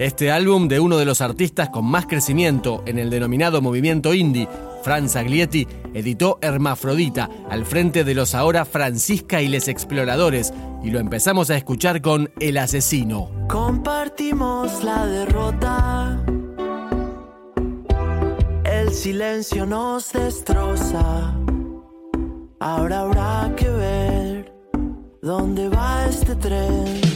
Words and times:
Este 0.00 0.30
álbum 0.30 0.66
de 0.66 0.80
uno 0.80 0.96
de 0.96 1.04
los 1.04 1.20
artistas 1.20 1.68
con 1.68 1.84
más 1.84 2.06
crecimiento 2.06 2.82
en 2.86 2.98
el 2.98 3.10
denominado 3.10 3.60
movimiento 3.60 4.14
indie, 4.14 4.48
Franz 4.82 5.14
Aglietti, 5.14 5.68
editó 5.92 6.38
Hermafrodita 6.40 7.28
al 7.50 7.66
frente 7.66 8.02
de 8.02 8.14
los 8.14 8.34
ahora 8.34 8.64
Francisca 8.64 9.42
y 9.42 9.48
les 9.48 9.68
Exploradores 9.68 10.54
y 10.82 10.88
lo 10.88 11.00
empezamos 11.00 11.50
a 11.50 11.58
escuchar 11.58 12.00
con 12.00 12.30
El 12.40 12.56
Asesino. 12.56 13.30
Compartimos 13.46 14.82
la 14.82 15.04
derrota. 15.04 16.24
El 18.64 18.94
silencio 18.94 19.66
nos 19.66 20.14
destroza. 20.14 21.34
Ahora 22.58 23.00
habrá 23.00 23.52
que 23.54 23.68
ver 23.68 24.54
dónde 25.20 25.68
va 25.68 26.06
este 26.06 26.34
tren. 26.36 27.09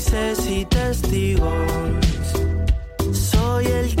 cómplices 0.00 0.50
y 0.50 0.64
testigos. 0.64 1.50
Soy 3.12 3.66
el 3.66 3.94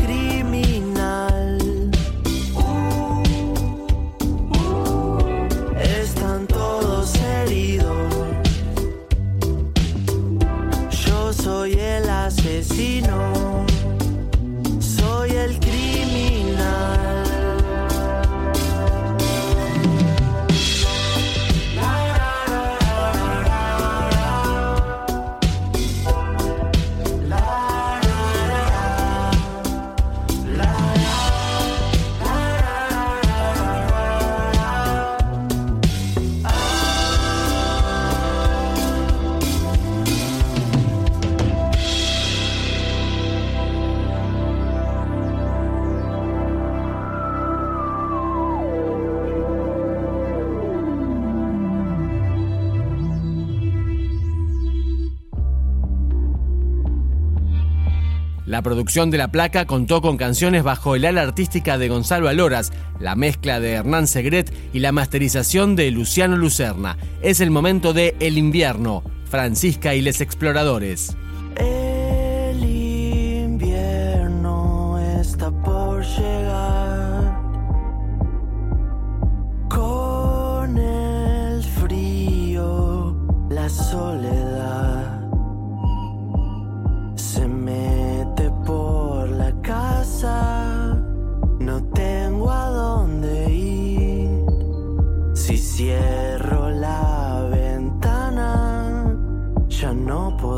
La 58.50 58.62
producción 58.62 59.12
de 59.12 59.18
la 59.18 59.30
placa 59.30 59.64
contó 59.64 60.02
con 60.02 60.16
canciones 60.16 60.64
bajo 60.64 60.96
el 60.96 61.04
ala 61.04 61.22
artística 61.22 61.78
de 61.78 61.88
Gonzalo 61.88 62.28
Aloras, 62.28 62.72
la 62.98 63.14
mezcla 63.14 63.60
de 63.60 63.74
Hernán 63.74 64.08
Segret 64.08 64.52
y 64.72 64.80
la 64.80 64.90
masterización 64.90 65.76
de 65.76 65.88
Luciano 65.92 66.36
Lucerna. 66.36 66.98
Es 67.22 67.40
el 67.40 67.52
momento 67.52 67.92
de 67.92 68.16
El 68.18 68.38
invierno, 68.38 69.04
Francisca 69.26 69.94
y 69.94 70.02
les 70.02 70.20
exploradores. 70.20 71.16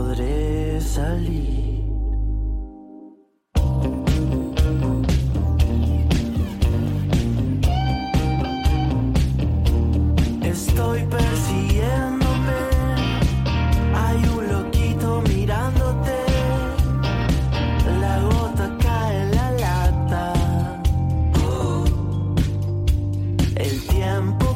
podré 0.02 0.80
salir. 0.80 1.82
Estoy 10.42 11.00
persiguiéndome, 11.16 12.60
hay 14.02 14.20
un 14.36 14.44
loquito 14.54 15.22
mirándote, 15.28 16.18
la 18.00 18.14
gota 18.22 18.66
cae 18.84 19.22
en 19.22 19.30
la 19.38 19.50
lata, 19.64 20.32
el 23.54 23.86
tiempo. 23.86 24.51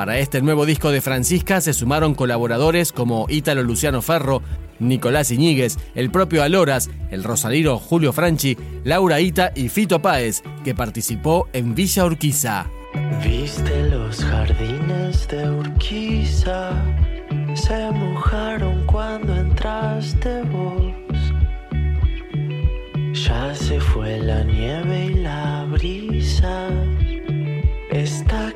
Para 0.00 0.18
este 0.18 0.40
nuevo 0.40 0.64
disco 0.64 0.90
de 0.92 1.02
Francisca 1.02 1.60
se 1.60 1.74
sumaron 1.74 2.14
colaboradores 2.14 2.90
como 2.90 3.26
Ítalo 3.28 3.62
Luciano 3.62 4.00
Ferro, 4.00 4.40
Nicolás 4.78 5.30
Iñiguez, 5.30 5.76
el 5.94 6.10
propio 6.10 6.42
Aloras, 6.42 6.88
el 7.10 7.22
rosaliro 7.22 7.78
Julio 7.78 8.14
Franchi, 8.14 8.56
Laura 8.82 9.20
Ita 9.20 9.52
y 9.54 9.68
Fito 9.68 10.00
Páez, 10.00 10.42
que 10.64 10.74
participó 10.74 11.50
en 11.52 11.74
Villa 11.74 12.06
Urquiza. 12.06 12.66
Viste 13.22 13.90
los 13.90 14.24
jardines 14.24 15.28
de 15.28 15.50
Urquiza, 15.50 16.72
se 17.52 17.90
mojaron 17.90 18.86
cuando 18.86 19.36
entraste 19.36 20.40
vos. 20.44 20.94
Ya 23.12 23.54
se 23.54 23.78
fue 23.78 24.18
la 24.18 24.44
nieve 24.44 25.10
y 25.12 25.14
la 25.16 25.66
brisa, 25.70 26.70
está 27.90 28.50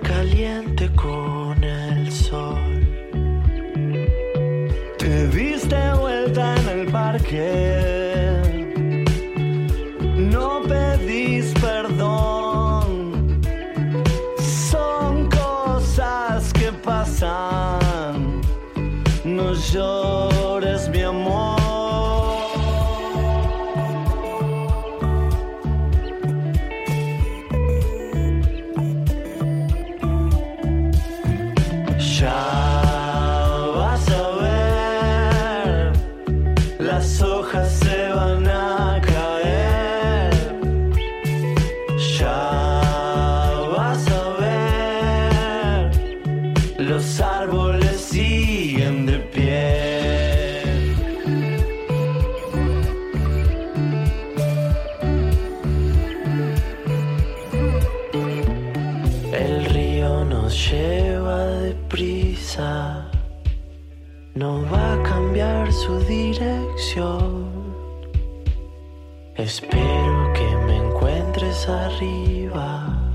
Espero 69.36 70.32
que 70.32 70.56
me 70.66 70.76
encuentres 70.76 71.68
arriba, 71.68 73.10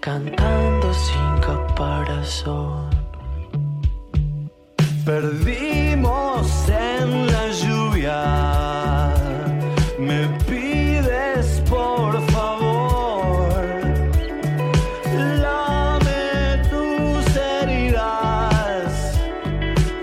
cantando 0.00 0.92
sin 0.92 1.40
caparazón. 1.40 2.90
Perdimos 5.06 6.68
en 6.68 7.26
la 7.26 7.50
lluvia, 7.52 8.53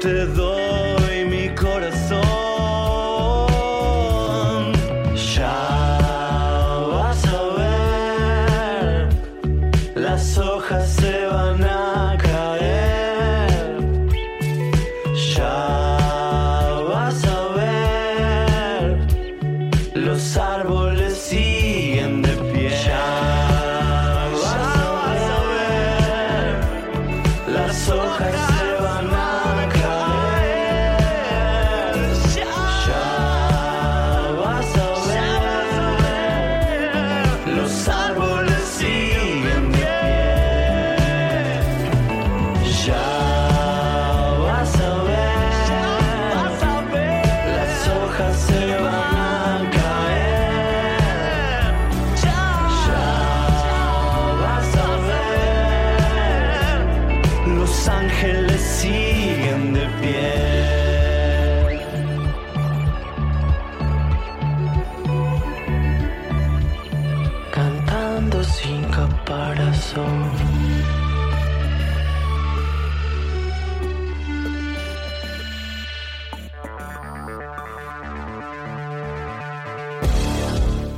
te 0.02 0.26
doy 0.34 0.51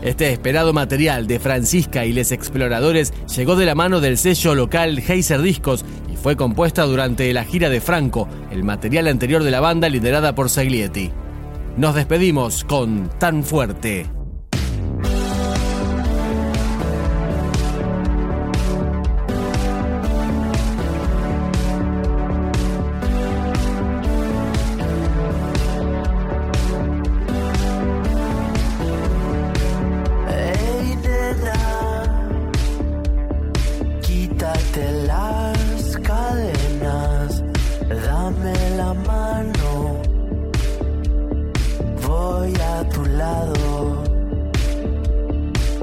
Este 0.03 0.33
esperado 0.33 0.73
material 0.73 1.27
de 1.27 1.39
Francisca 1.39 2.05
y 2.05 2.11
les 2.11 2.33
exploradores 2.33 3.13
llegó 3.37 3.55
de 3.55 3.65
la 3.65 3.73
mano 3.73 4.01
del 4.01 4.17
sello 4.17 4.53
local 4.53 4.99
Heiser 4.99 5.41
Discos 5.41 5.85
y 6.11 6.17
fue 6.17 6.35
compuesta 6.35 6.83
durante 6.83 7.31
la 7.31 7.45
gira 7.45 7.69
de 7.69 7.79
Franco, 7.79 8.27
el 8.51 8.65
material 8.65 9.07
anterior 9.07 9.43
de 9.43 9.51
la 9.51 9.61
banda 9.61 9.87
liderada 9.87 10.35
por 10.35 10.49
Saglietti. 10.49 11.09
Nos 11.77 11.95
despedimos 11.95 12.65
con 12.65 13.09
Tan 13.17 13.45
Fuerte. 13.45 14.22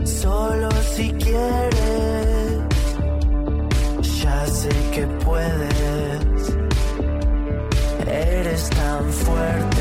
Solo 0.04 0.68
si 0.94 1.12
quieres, 1.12 2.58
ya 4.22 4.46
sé 4.46 4.68
que 4.94 5.06
puedes, 5.24 6.56
eres 8.06 8.70
tan 8.70 9.12
fuerte. 9.12 9.80